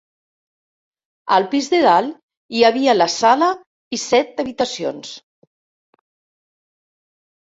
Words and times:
Al 1.37 1.45
pis 1.51 1.67
de 1.73 1.81
dalt 1.83 2.15
hi 2.59 2.65
havia 2.69 2.97
la 2.97 3.09
sala 3.17 3.51
i 3.99 4.03
set 4.07 4.43
habitacions. 4.45 5.13